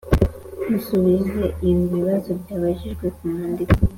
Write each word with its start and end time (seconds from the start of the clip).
Musubize 0.69 1.43
ibi 1.69 1.83
bibazo 1.93 2.29
byabajijwe 2.41 3.05
ku 3.15 3.21
mwandiko 3.31 3.75